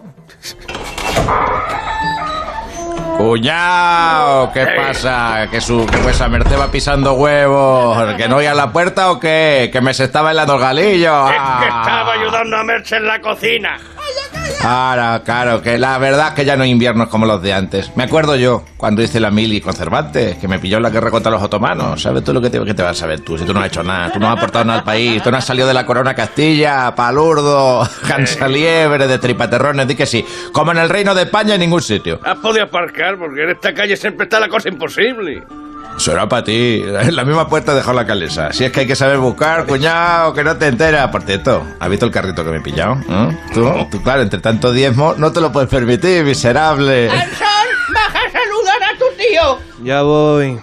[3.18, 5.48] Cuñao, ¿qué pasa?
[5.52, 8.16] ¿Que su que vuesa merced va pisando huevos?
[8.16, 9.70] ¿Que no oía la puerta o qué?
[9.72, 11.26] ¿Que me se estaba helando el galillo?
[11.28, 11.82] Es que Ah.
[11.84, 13.78] estaba ayudando a Merche en la cocina.
[14.60, 17.96] Claro, claro, que la verdad es que ya no hay inviernos como los de antes.
[17.96, 21.10] Me acuerdo yo, cuando hice la mili con Cervantes, que me pilló en la guerra
[21.10, 22.02] contra los otomanos.
[22.02, 23.38] ¿Sabes tú lo que te, que te vas a saber tú?
[23.38, 25.38] Si tú no has hecho nada, tú no has aportado nada al país, tú no
[25.38, 30.24] has salido de la corona Castilla, palurdo, cansaliebre, de tripaterrones, di que sí.
[30.52, 32.20] Como en el reino de España en ningún sitio.
[32.24, 35.44] Has podido aparcar porque en esta calle siempre está la cosa imposible.
[35.98, 36.84] Será para ti.
[37.02, 38.52] En la misma puerta dejó la calesa.
[38.54, 41.10] Si es que hay que saber buscar, cuñado, que no te enteras.
[41.10, 42.98] Por cierto, ¿has visto el carrito que me he pillado?
[43.08, 43.38] ¿Eh?
[43.54, 47.10] ¿Tú, tú, claro, entre tanto diezmo, no te lo puedes permitir, miserable.
[47.10, 47.48] Anson,
[47.94, 49.60] baja a saludar a tu tío.
[49.84, 50.60] Ya voy.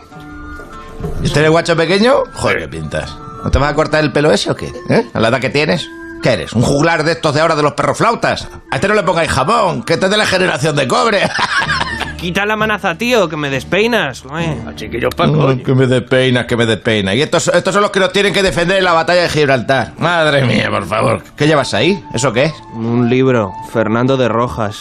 [1.23, 2.25] ¿Este eres guacho pequeño?
[2.35, 3.17] Joder, qué pintas.
[3.45, 4.73] ¿No te vas a cortar el pelo ese o qué?
[4.89, 5.07] ¿Eh?
[5.13, 5.89] ¿A la edad que tienes?
[6.23, 6.53] ¿Qué eres?
[6.53, 8.49] ¿Un juglar de estos de ahora de los perroflautas?
[8.71, 11.23] A este no le pongáis jabón, que este es de la generación de cobre.
[12.19, 14.25] Quita la manaza, tío, que me despeinas.
[14.75, 17.15] Chiquillo Ay, que me despeinas, que me despeinas.
[17.15, 19.93] Y estos, estos son los que nos tienen que defender en la batalla de Gibraltar.
[19.99, 21.23] Madre mía, por favor.
[21.37, 22.03] ¿Qué llevas ahí?
[22.13, 22.53] ¿Eso qué es?
[22.75, 24.77] Un libro, Fernando de Rojas.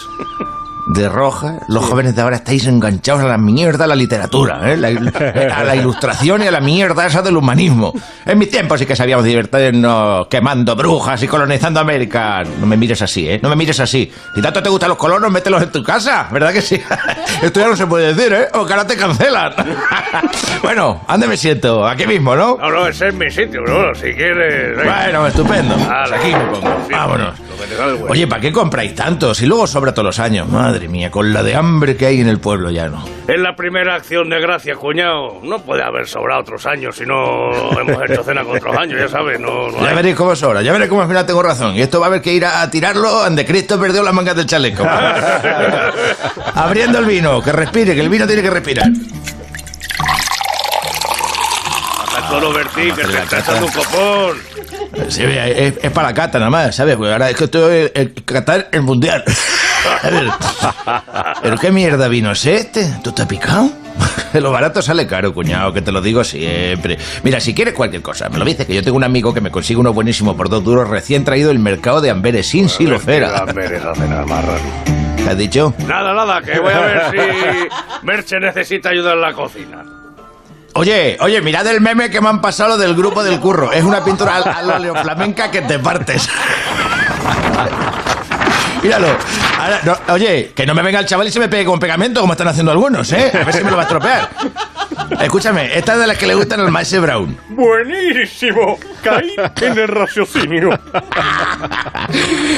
[0.89, 1.59] De roja.
[1.67, 4.77] Los jóvenes de ahora estáis enganchados a la mierda de la literatura, ¿eh?
[4.77, 4.87] La-
[5.57, 7.93] a la ilustración y a la mierda esa del humanismo.
[8.25, 12.43] En mis tiempos sí que sabíamos divertirnos quemando brujas y colonizando América.
[12.59, 13.39] No me mires así, ¿eh?
[13.41, 14.11] No me mires así.
[14.35, 16.81] Si tanto te gustan los colonos, mételos en tu casa, ¿verdad que sí?
[17.41, 18.47] Esto ya no se puede decir, ¿eh?
[18.53, 19.53] O que ahora te cancelan.
[20.63, 21.85] bueno, ¿dónde me siento?
[21.87, 22.57] Aquí mismo, ¿no?
[22.57, 23.93] No, no, ese es mi sitio, bro.
[23.95, 24.77] Si quieres.
[24.77, 25.03] venga.
[25.03, 25.75] Bueno, estupendo.
[25.77, 26.09] Vale.
[26.09, 26.77] Pues aquí me pongo.
[26.91, 27.33] Vámonos.
[28.09, 29.33] Oye, ¿para qué compráis tanto?
[29.33, 30.47] Si luego sobra todos los años.
[30.47, 33.03] Madre mía, con la de hambre que hay en el pueblo ya no.
[33.27, 35.39] Es la primera acción de gracia, cuñado.
[35.43, 39.09] No puede haber sobrado otros años si no hemos hecho cena con otros años, ya
[39.09, 39.39] sabes.
[39.39, 39.95] No, no Ya hay.
[39.95, 41.75] veréis cómo sobra, ya veréis cómo al final tengo razón.
[41.75, 44.45] Y esto va a haber que ir a, tirarlo donde Cristo perdió las mangas del
[44.45, 44.83] chaleco.
[46.55, 48.89] Abriendo el vino, que respire, que el vino tiene que respirar.
[52.53, 54.37] Bertín, que te está echando un copón.
[55.09, 56.95] Sí, es, es para la cata nada más, ¿sabes?
[56.95, 59.23] Porque ahora es que esto es el, Qatar, el mundial.
[60.03, 60.27] A ver,
[61.41, 62.85] ¿Pero qué mierda vino es este?
[63.03, 63.69] ¿Tú te has picado?
[64.33, 66.97] Lo barato sale caro, cuñado, que te lo digo siempre.
[67.23, 69.49] Mira, si quieres cualquier cosa, me lo dices, que yo tengo un amigo que me
[69.49, 73.37] consigue uno buenísimo por dos duros recién traído del mercado de Amberes, sin silofera.
[73.37, 74.61] Amberes a cenar más raro.
[75.15, 75.73] ¿Qué has dicho?
[75.87, 79.83] Nada, nada, que voy a ver si Merche necesita ayuda en la cocina.
[80.77, 83.71] Oye, oye, mirad el meme que me han pasado del grupo del curro.
[83.71, 86.29] Es una pintura al, al óleo flamenca que te partes.
[88.83, 89.07] Míralo.
[90.09, 92.47] Oye, que no me venga el chaval y se me pegue con pegamento como están
[92.47, 93.31] haciendo algunos, ¿eh?
[93.33, 94.29] A ver si me lo va a estropear.
[95.21, 97.37] Escúchame, esta es de las que le gustan al maese Brown.
[97.49, 98.77] Buenísimo.
[99.03, 100.77] Caí en el raciocinio.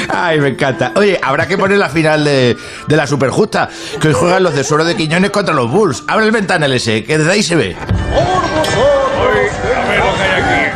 [0.09, 0.91] Ay, me encanta.
[0.95, 2.57] Oye, habrá que poner la final de,
[2.87, 6.03] de la Superjusta, que hoy juegan los de Suero de Quiñones contra los Bulls.
[6.07, 7.75] Abre el ventanal ese, que desde ahí se ve.
[7.75, 7.85] A
[9.89, 10.71] ver lo que hay aquí.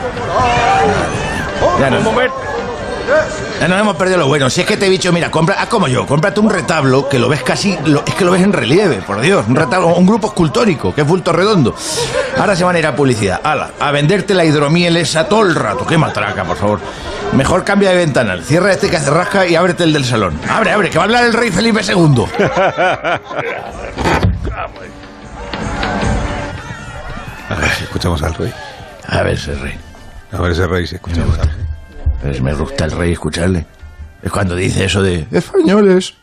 [1.80, 1.98] Ya no.
[1.98, 2.53] Un momento.
[3.64, 4.50] Ya nos hemos perdido lo bueno.
[4.50, 7.18] Si es que te he dicho, mira, compra, haz como yo, cómprate un retablo que
[7.18, 9.46] lo ves casi, lo- es que lo ves en relieve, por Dios.
[9.48, 11.74] Un retablo, un grupo escultórico, que es bulto redondo.
[12.38, 13.40] Ahora se van a ir a publicidad.
[13.42, 15.86] Ala, a venderte la hidromiel esa todo el rato.
[15.88, 16.82] Qué matraca, por favor.
[17.32, 20.38] Mejor cambia de ventanal, cierra este que hace rasca y ábrete el del salón.
[20.50, 22.26] Abre, abre, que va a hablar el rey Felipe II.
[27.50, 28.54] A ver si escuchamos al rey.
[29.08, 29.80] A ver ese rey.
[30.34, 31.73] A ver ese rey si escuchamos al rey.
[32.24, 33.66] Pues me gusta el rey escucharle.
[34.22, 36.14] Es cuando dice eso de españoles.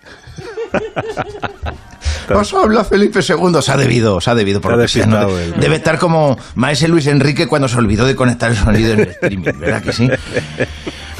[2.36, 3.62] Os habla Felipe II.
[3.62, 4.60] Se ha debido, se ha debido.
[4.60, 8.56] Por Se ha Debe estar como Maese Luis Enrique cuando se olvidó de conectar el
[8.56, 10.08] sonido en el streaming, ¿verdad que sí?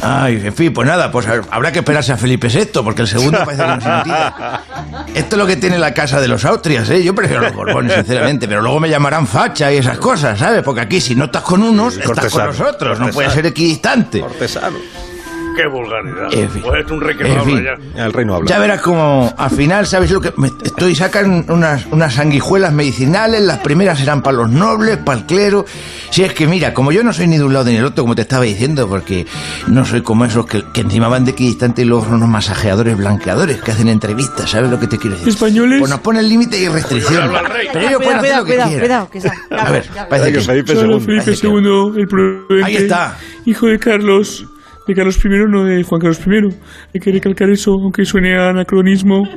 [0.02, 3.38] Ay, en fin, pues nada, pues habrá que esperarse a Felipe VI, porque el segundo
[3.44, 5.18] parece que no se.
[5.18, 7.02] Esto es lo que tiene la casa de los Austrias, ¿eh?
[7.02, 10.62] Yo prefiero los Borbones, sinceramente, pero luego me llamarán facha y esas cosas, ¿sabes?
[10.62, 14.20] Porque aquí si no estás con unos, estás con los otros, no puedes ser equidistante.
[14.20, 14.78] Cortesano.
[15.56, 16.32] Qué vulgaridad.
[16.32, 16.62] En fin.
[16.62, 17.64] Pues es un rey que En no habla fin.
[17.96, 18.04] ya.
[18.06, 18.48] El rey no habla.
[18.48, 20.32] Ya verás como al final, ¿sabes lo que?
[20.36, 25.26] me- estoy sacan unas, unas sanguijuelas medicinales, las primeras serán para los nobles, para el
[25.26, 25.64] clero.
[26.10, 28.04] Si es que mira, como yo no soy ni de un lado ni del otro,
[28.04, 29.26] como te estaba diciendo, porque
[29.66, 32.96] no soy como esos que, que encima van de equidistante y luego son unos masajeadores
[32.96, 35.28] blanqueadores que hacen entrevistas, ¿sabes lo que te quiero decir?
[35.30, 35.78] ¿Españoles?
[35.80, 37.30] Pues nos ponen límite y restricción.
[37.72, 39.06] Pero ellos pueden hacer lo que cuidado, quieran.
[39.08, 39.10] cuidado,
[39.48, 40.40] que A ver, parece que...
[40.40, 42.64] Felipe II, el prudente.
[42.64, 43.16] Ahí está.
[43.44, 44.46] Hijo de Carlos.
[44.86, 46.54] De Carlos I, no de Juan Carlos I.
[46.94, 49.28] Hay que recalcar eso, aunque suene a anacronismo.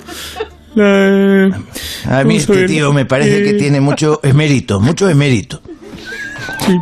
[0.75, 1.61] La,
[2.09, 5.61] A mí este tío me parece que eh, tiene mucho emérito, mucho emérito.
[6.65, 6.79] Sí.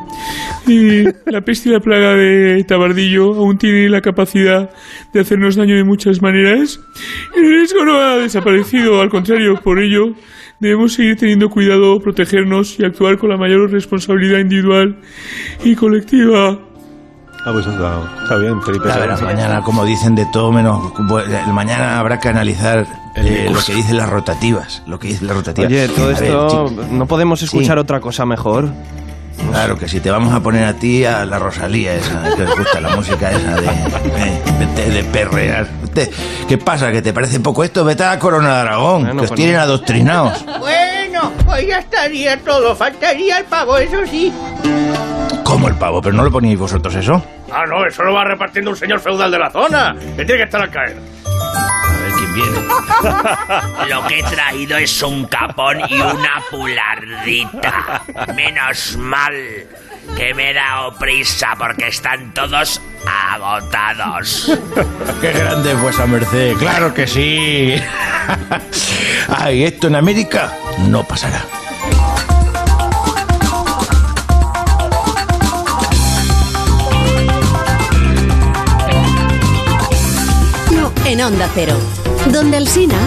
[0.67, 4.69] Y la peste y la plaga de Tabardillo aún tiene la capacidad
[5.13, 6.79] de hacernos daño de muchas maneras.
[7.35, 10.13] El riesgo no ha desaparecido, al contrario, por ello
[10.59, 14.99] debemos seguir teniendo cuidado, protegernos y actuar con la mayor responsabilidad individual
[15.63, 16.59] y colectiva.
[17.43, 19.25] Ah, pues está, está bien, Felipe verás, II.
[19.25, 20.79] mañana, como dicen de todo menos.
[20.93, 24.83] bu- el Mañana habrá que analizar eh, lo que dicen las rotativas.
[24.85, 25.67] Lo que dicen las rotativas.
[25.71, 27.81] Oye, todo A esto, chico, ¿no podemos escuchar Sí.
[27.81, 28.69] otra cosa mejor?
[29.49, 32.55] Claro que si te vamos a poner a ti a la Rosalía, esa que os
[32.59, 33.67] gusta la música esa de,
[34.59, 35.67] de, de- de perrear.
[35.95, 36.11] Te-
[36.47, 36.91] ¿Qué pasa?
[36.91, 37.83] ¿Que te parece poco esto?
[37.83, 40.45] Vete a la Corona de Aragón, Bueno, que os pues tienen adoctrinados.
[41.21, 42.75] Bueno, pues ya estaría todo.
[42.75, 44.33] Faltaría el pavo, eso sí.
[45.43, 46.01] ¿Cómo el pavo?
[46.01, 47.23] ¿Pero no lo ponéis vosotros eso?
[47.51, 49.95] Ah, no, eso lo va repartiendo un señor feudal de la zona.
[50.15, 50.97] Que tiene que estar al caer.
[51.25, 53.89] A ver quién viene.
[53.89, 58.01] Lo que he traído es un capón y una pulardita.
[58.35, 59.33] Menos mal
[60.15, 64.51] que me he dado prisa porque están todos agotados.
[65.21, 66.55] ¡Qué grande es vuesa merced!
[66.57, 67.75] ¡Claro que sí!
[69.27, 70.53] ¡Ay, esto en América
[70.87, 71.43] no pasará!
[80.71, 81.75] No, en Onda Cero.
[82.31, 82.97] Donde el Sina.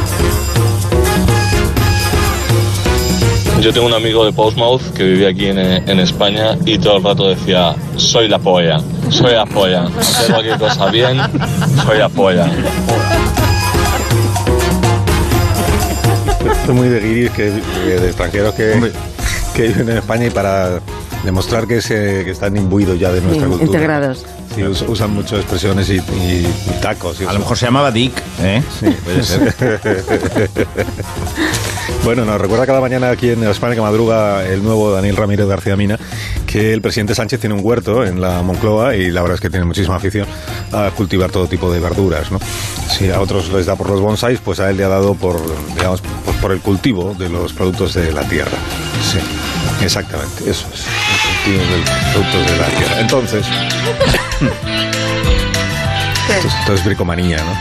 [3.64, 7.02] Yo tengo un amigo de Portsmouth que vivía aquí en, en España y todo el
[7.02, 11.16] rato decía, soy la polla, soy la polla, hacer cualquier cosa bien,
[11.86, 12.44] soy la polla.
[16.40, 17.52] Esto es muy de guiris que,
[17.86, 18.92] que de extranjeros que,
[19.54, 20.80] que viven en España y para
[21.24, 23.64] demostrar que, se, que están imbuidos ya de nuestra Sí, cultura.
[23.66, 24.26] integrados.
[24.54, 27.18] Sí, us- usan mucho expresiones y, y- y tacos.
[27.26, 28.62] A lo mejor se llamaba Dick, ¿eh?
[28.78, 29.54] Sí, puede ser.
[32.04, 35.74] bueno, nos recuerda cada mañana aquí en España que madruga el nuevo Daniel Ramírez García
[35.74, 35.98] Mina
[36.46, 39.50] que el presidente Sánchez tiene un huerto en la Moncloa y la verdad es que
[39.50, 40.28] tiene muchísima afición
[40.70, 42.28] a cultivar todo tipo de verduras.
[42.88, 45.40] Si a otros les da por los bonsáis, pues a él le ha dado por,
[45.74, 48.56] digamos, pues por el cultivo de los productos de la tierra.
[49.02, 49.18] Sí,
[49.84, 53.00] exactamente, eso es, el cultivo de los productos de la tierra.
[53.00, 53.46] Entonces,
[56.28, 57.52] esto, es- esto es bricomanía, ¿no?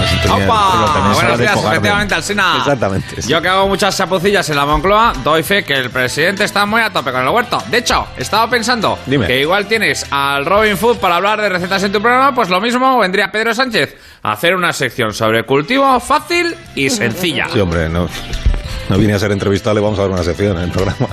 [0.00, 1.12] La sintonía- ¡Opa!
[1.14, 2.54] Buenos días, efectivamente, Alsina.
[2.58, 3.22] Exactamente.
[3.22, 3.28] sí.
[3.28, 6.80] Yo que hago muchas chapucillas en la Moncloa, doy fe que el presidente está muy
[6.80, 7.62] a tope con el huerto.
[7.68, 9.26] De hecho, estaba pensando Dime.
[9.26, 12.60] que igual tienes al Robin Food para hablar de recetas en tu programa, pues lo
[12.60, 17.46] mismo vendría Pedro Sánchez a hacer una sección sobre cultivo fácil y sencilla.
[17.52, 18.08] Sí, hombre, no,
[18.88, 21.08] no vine a ser entrevistado, le vamos a dar una sección en el programa.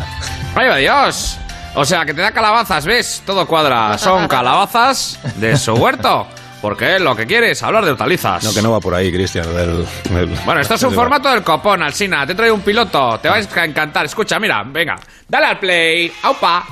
[0.55, 1.37] ¡Ay, Dios!
[1.75, 3.21] O sea, que te da calabazas, ¿ves?
[3.25, 3.97] Todo cuadra.
[3.99, 6.27] Son calabazas de su huerto.
[6.61, 8.43] Porque él lo que quiere es hablar de hortalizas.
[8.43, 9.45] No, que no va por ahí, Cristian.
[9.55, 12.25] del- del- Bueno, esto es un formato del copón, Alsina.
[12.25, 13.19] Te traigo un piloto.
[13.21, 14.05] Te va a encantar.
[14.05, 14.95] Escucha, mira, venga.
[15.27, 16.11] Dale al play.
[16.23, 16.65] ¡Aupa!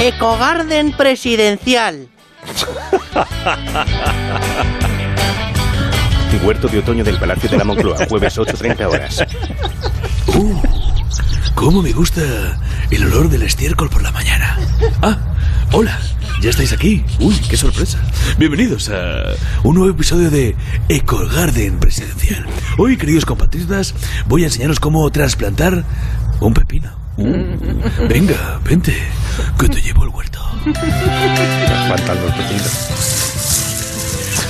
[0.00, 2.08] Ecogarden presidencial.
[6.44, 9.24] Huerto de otoño del Palacio de la Moncloa, jueves 8.30 horas.
[10.26, 10.60] Uh,
[11.54, 12.20] cómo me gusta
[12.90, 14.58] el olor del estiércol por la mañana.
[15.02, 15.16] Ah,
[15.70, 15.96] hola,
[16.42, 17.04] ya estáis aquí.
[17.20, 18.02] Uy, qué sorpresa.
[18.36, 20.56] Bienvenidos a un nuevo episodio de
[20.88, 22.44] Eco Garden Presidencial.
[22.78, 23.94] Hoy, queridos compatriotas,
[24.26, 25.84] voy a enseñaros cómo trasplantar
[26.40, 26.90] un pepino.
[27.16, 28.92] Uh, venga, vente,
[29.56, 30.40] que te llevo al huerto.
[30.64, 32.64] Trasplantando el pepino.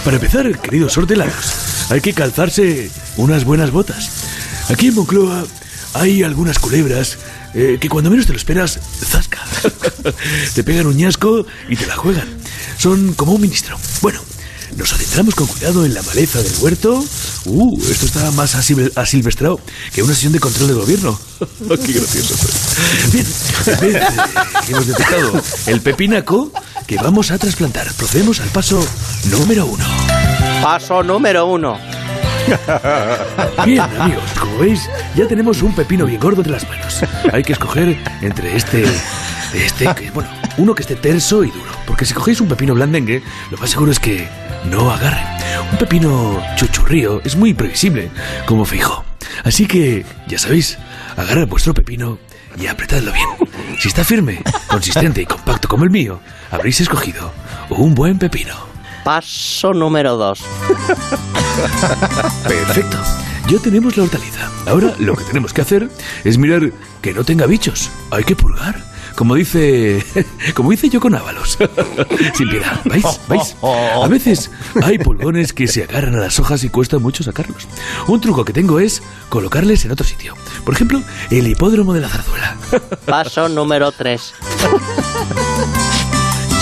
[0.02, 4.24] Para empezar, queridos hortelanos, hay que calzarse unas buenas botas.
[4.70, 5.44] Aquí en Moncloa
[5.92, 7.18] hay algunas culebras
[7.52, 9.31] eh, que cuando menos te lo esperas, zasca.
[10.54, 12.28] Te pegan un ñasco y te la juegan.
[12.78, 13.76] Son como un ministro.
[14.00, 14.20] Bueno,
[14.76, 17.04] nos adentramos con cuidado en la maleza del huerto.
[17.44, 19.60] Uh, esto está más asil- asilvestrado
[19.92, 21.18] que una sesión de control de gobierno.
[21.84, 22.34] Qué gracioso.
[23.12, 23.26] Bien,
[23.66, 24.00] en vez de
[24.66, 26.52] que hemos detectado el pepinaco
[26.86, 27.92] que vamos a trasplantar.
[27.94, 28.84] Procedemos al paso
[29.24, 29.84] número uno.
[30.62, 31.78] Paso número uno.
[33.64, 34.80] Bien, amigos, como veis,
[35.14, 37.00] ya tenemos un pepino bien gordo entre las manos.
[37.32, 38.84] Hay que escoger entre este.
[39.54, 41.70] Este, que, bueno, uno que esté terso y duro.
[41.86, 44.26] Porque si cogéis un pepino blandengue, lo más seguro es que
[44.70, 45.22] no agarre.
[45.70, 48.10] Un pepino chuchurrío es muy previsible,
[48.46, 49.04] como fijo.
[49.44, 50.78] Así que, ya sabéis,
[51.16, 52.18] agarrad vuestro pepino
[52.58, 53.28] y apretadlo bien.
[53.78, 57.32] Si está firme, consistente y compacto como el mío, habréis escogido
[57.70, 58.54] un buen pepino.
[59.04, 60.44] Paso número dos.
[62.46, 62.98] Perfecto.
[63.48, 64.48] Ya tenemos la hortaliza.
[64.66, 65.88] Ahora lo que tenemos que hacer
[66.22, 67.90] es mirar que no tenga bichos.
[68.10, 68.91] Hay que purgar.
[69.22, 70.04] Como dice.
[70.54, 71.56] Como dice yo con Ábalos.
[72.34, 72.80] Sin piedad.
[72.84, 73.20] ¿Vais?
[73.28, 73.54] ¿Vais?
[73.62, 74.50] A veces
[74.82, 77.68] hay pulgones que se agarran a las hojas y cuesta mucho sacarlos.
[78.08, 80.34] Un truco que tengo es colocarles en otro sitio.
[80.64, 82.56] Por ejemplo, el hipódromo de la zarzuela.
[83.06, 84.34] Paso número tres.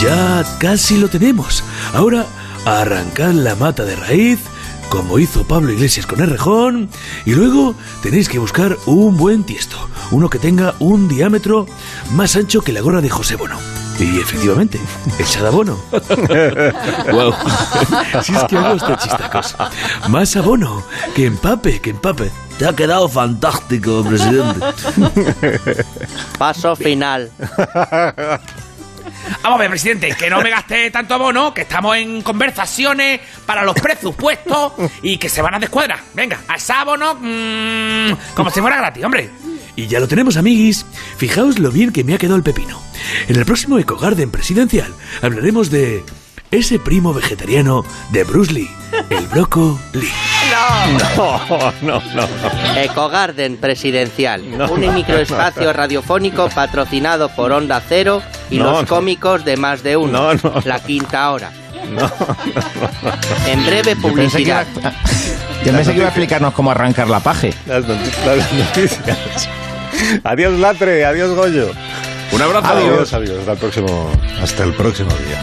[0.02, 1.64] Ya casi lo tenemos.
[1.94, 2.26] Ahora,
[2.66, 4.38] arrancar la mata de raíz,
[4.90, 6.90] como hizo Pablo Iglesias con el rejón,
[7.24, 11.66] y luego tenéis que buscar un buen tiesto, uno que tenga un diámetro
[12.12, 13.57] más ancho que la gorra de José Bono.
[13.98, 14.81] Y efectivamente,
[15.18, 15.79] el Chadabono.
[17.12, 17.35] wow.
[18.22, 19.57] Si es que hago hasta chistacos.
[20.09, 20.83] Más abono.
[21.14, 22.31] Que empape, que empape.
[22.59, 24.59] Te ha quedado fantástico, presidente.
[26.38, 27.31] Paso final.
[29.42, 33.64] Vamos a ver, presidente, que no me gaste tanto abono, que estamos en conversaciones para
[33.64, 36.00] los presupuestos y que se van a descuadrar.
[36.14, 39.30] Venga, a ese abono mm, como si fuera gratis, hombre.
[39.76, 40.84] Y ya lo tenemos, amiguis.
[41.16, 42.80] Fijaos lo bien que me ha quedado el pepino.
[43.28, 46.04] En el próximo Eco Garden presidencial hablaremos de
[46.50, 48.70] ese primo vegetariano de Bruce Lee,
[49.10, 50.29] el Broco Lee.
[51.16, 52.28] No, no, no.
[52.80, 54.42] Ecogarden presidencial.
[54.42, 60.34] Un microespacio radiofónico patrocinado por Onda Cero y No, los cómicos de más de uno.
[60.34, 60.62] No, no.
[60.64, 61.50] La quinta hora.
[61.90, 62.10] No,
[63.46, 64.66] En breve publicidad.
[65.64, 67.52] yo pensé que iba a explicarnos cómo arrancar la paje.
[67.66, 69.48] Las, noti- las noticias.
[70.24, 71.04] Adiós, Latre.
[71.04, 71.70] Adiós, Goyo.
[72.32, 72.68] Un abrazo.
[72.68, 73.38] Adiós, adiós.
[73.40, 74.10] Hasta el próximo,
[74.42, 75.42] hasta el próximo día.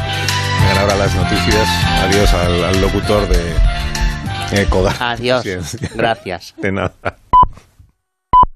[0.61, 1.67] Llegan ahora las noticias.
[2.03, 3.41] Adiós al, al locutor de
[4.53, 4.95] Ecogar.
[5.01, 5.43] Adiós.
[5.95, 6.53] Gracias.
[6.61, 7.26] De nada.